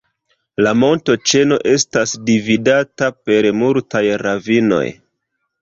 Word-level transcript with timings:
La 0.67 0.71
montoĉeno 0.83 1.59
estas 1.73 2.15
dividata 2.31 3.11
per 3.29 3.51
multaj 3.61 4.05
ravinoj. 4.27 4.85